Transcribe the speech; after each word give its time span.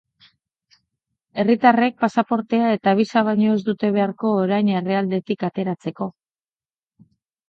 Herritarrek 1.41 1.99
pasaportea 2.05 2.71
eta 2.77 2.93
bisa 2.99 3.23
baino 3.27 3.51
ez 3.55 3.59
dute 3.67 3.91
beharko 3.97 4.31
orain 4.45 4.71
herrialdetik 4.79 5.45
ateratzeko. 5.49 6.09